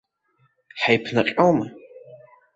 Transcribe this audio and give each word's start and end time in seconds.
Ҳаиԥнаҟьоума? 0.81 1.65